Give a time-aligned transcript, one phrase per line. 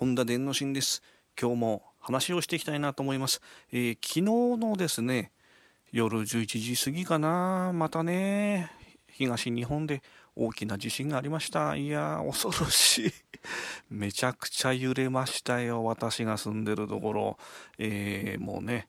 [0.00, 1.02] 本田伝の新です。
[1.38, 4.22] 今日も話をしていきたいなと思います、えー、昨日
[4.58, 5.30] のですね
[5.92, 7.72] 夜11時過ぎかな。
[7.74, 8.72] またね
[9.08, 10.02] 東日本で
[10.34, 11.76] 大きな地震がありました。
[11.76, 13.12] いや恐ろしい。
[13.92, 15.84] めちゃくちゃ揺れましたよ。
[15.84, 17.38] 私が住んでるところ、
[17.76, 18.88] えー、もうね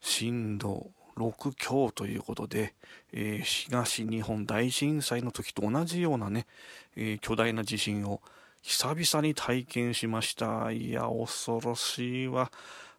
[0.00, 2.72] 震度6強ということで、
[3.12, 6.46] えー、東日本大震災の時と同じようなね、
[6.96, 8.22] えー、巨大な地震を
[8.62, 10.70] 久々に体験しました。
[10.70, 12.50] いや、恐ろしいわ。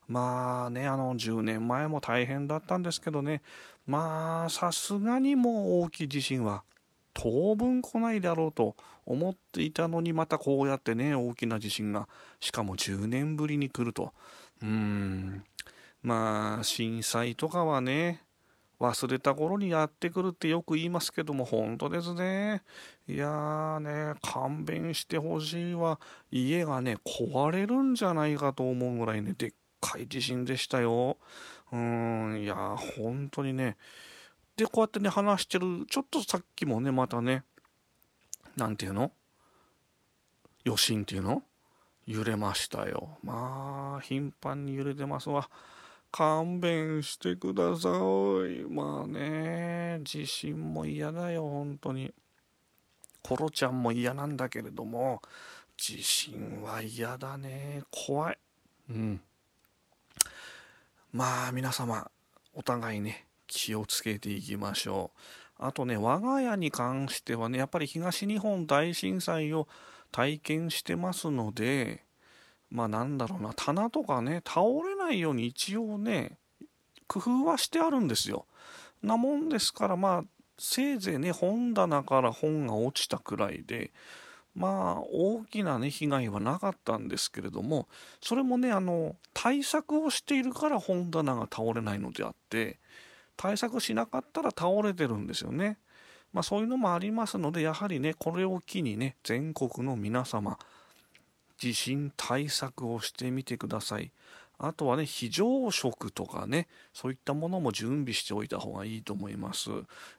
[0.08, 3.42] まあね、あの、10年前も大変だったんですけどね、
[3.86, 6.64] まあ、さすがにもう大きい地震は
[7.14, 8.76] 当分来ないだろうと
[9.06, 12.08] 思っていたのに、またこうやってね、大きな地震が、
[12.40, 14.14] しかも10年ぶりに来ると。
[14.62, 15.44] うーん、
[16.02, 18.24] まあ、震災とかはね、
[18.80, 22.64] 忘れた頃にやってくるってよく言いますけども、本当ですね。
[23.08, 26.00] いやーね、勘弁してほしいわ。
[26.32, 31.18] 家がね、壊れるんじゃないかと思うぐらいね、でっかい地震でしたよ。
[31.72, 33.76] うーん、いやー、本当にね。
[34.56, 37.44] で、こうやってね、話してる、ちょっとさっきもね、またね、
[38.56, 39.12] なんていうの？
[40.66, 41.44] 余震っていうの？
[42.06, 43.18] 揺れましたよ。
[43.24, 45.50] まあ、頻繁に揺れてますわ。
[46.12, 48.66] 勘弁してください。
[48.70, 52.14] まあね、地震も嫌だよ、本当に。
[53.22, 55.22] コロちゃんも嫌なんだけれども、
[55.78, 57.84] 地震は嫌だね。
[57.92, 58.38] 怖い。
[58.90, 59.22] うん。
[61.12, 62.10] まあ皆様、
[62.54, 65.20] お互いね、気をつけていきましょう。
[65.66, 69.68] あとね、我が家に関してはね、やっぱり東日本大震災を
[70.12, 72.04] 体験してますので、
[72.72, 76.38] まあなんだろうな、棚とかね、倒れないように一応ね、
[77.08, 78.46] 工夫はしてあるんですよ。
[79.02, 80.24] なもんですから、まあ、
[80.58, 83.92] せいぜいね、本棚から本が落ちたくらいで、
[84.56, 87.88] まあ、大きなね、被害はなかったんですけれども、
[88.22, 92.78] それもね、あの、対策をしているから本棚が倒れないのであって、
[93.38, 95.78] 対策しなかったら倒れてるんですよね。
[96.34, 100.60] まあ、そういうのもありますので、やはりね、これを機にね、全国の皆様、
[101.60, 104.12] 地震対策をしてみてください。
[104.58, 109.70] あとはね、非常食とかね、そういったものも準備しておいた方がいいと思います。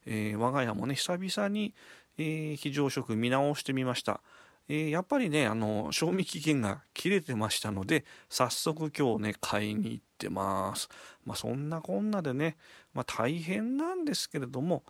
[0.06, 1.74] えー、我が家もね、久々に、
[2.16, 4.22] えー、非常食見直してみました。
[4.68, 10.88] えー、やっぱりね、あの、賞味期限が切れてましたので、早速今日ね、買いに行ってます。
[11.26, 12.56] まあ、そんなこんなでね、
[12.94, 14.84] まあ、大変なんですけれども、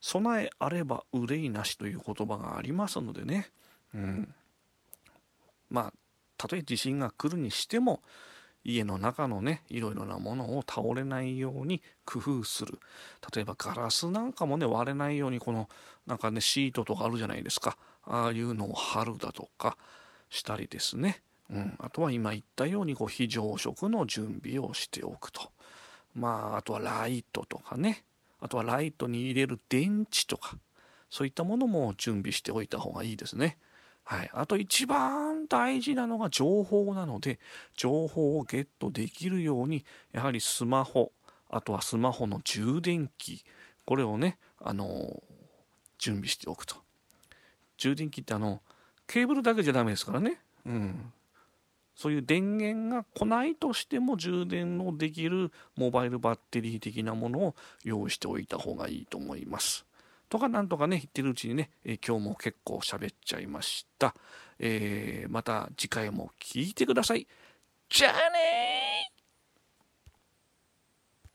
[0.00, 3.50] 備えあれば憂いなしという言葉がありますのでね、
[3.94, 4.34] うん。
[5.70, 5.92] まあ
[6.36, 8.00] たとえ地震が来るにしても
[8.64, 12.78] 家の中のねいろいろなものを倒れないように工夫する。
[13.34, 15.68] 例えばガラスなんかもね割れないようにこの
[16.06, 17.76] なんかねシートとかあるじゃないですか。
[18.04, 19.76] ああいうのを貼るだとか
[20.30, 21.20] したりですね、
[21.50, 25.50] うん、あとは今言ったようにこう非常食の準備をしておくと。
[26.14, 28.04] まああとはライトとかね。
[28.40, 30.56] あとはライトに入れる電池とか。
[31.10, 33.56] そういったものも準備しておいた方がいいですね。
[34.10, 37.38] はい、あと一番大事なのが情報なので
[37.76, 41.12] 情報をゲットできるようにやはりスマホ
[41.50, 43.44] あとはスマホの充電器
[43.84, 45.22] これをねあの
[45.98, 46.76] 準備しておくと。
[47.76, 48.62] 充電器ってあの
[49.06, 50.40] ケーブルだけじゃダメですからね。
[50.64, 51.12] うん。
[51.94, 57.54] そういう電源が来ないとしても充電のできるモバイルバッテリー的なものを
[57.84, 59.84] 用意しておいた方がいいと思います。
[60.28, 64.14] とかなんとかね、言ってるうちにね、えー、今日も結構喋っちゃいました。
[64.58, 67.26] えー、また次回も聞いてください。
[67.88, 68.77] じゃあね